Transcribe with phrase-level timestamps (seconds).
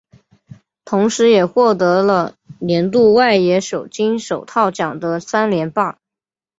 [0.83, 5.99] 同年也获得了年度外野手金手套奖的三连霸。